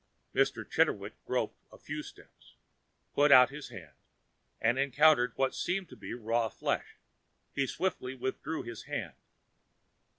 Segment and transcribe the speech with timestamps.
[0.33, 0.67] Mr.
[0.67, 2.55] Chitterwick groped a few steps,
[3.13, 3.93] put out his hand
[4.59, 6.97] and encountered what seemed to be raw flesh;
[7.53, 9.13] he swiftly withdrew his hand.